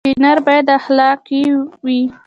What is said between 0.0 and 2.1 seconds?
انجنیر باید خلاق وي